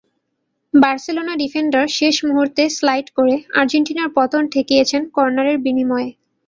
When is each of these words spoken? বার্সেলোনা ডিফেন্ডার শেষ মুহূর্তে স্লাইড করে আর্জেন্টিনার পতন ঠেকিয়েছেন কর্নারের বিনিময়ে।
বার্সেলোনা 0.73 1.33
ডিফেন্ডার 1.43 1.85
শেষ 1.99 2.15
মুহূর্তে 2.27 2.63
স্লাইড 2.69 3.07
করে 3.17 3.35
আর্জেন্টিনার 3.59 4.09
পতন 4.17 4.43
ঠেকিয়েছেন 4.53 5.01
কর্নারের 5.15 5.57
বিনিময়ে। 5.65 6.09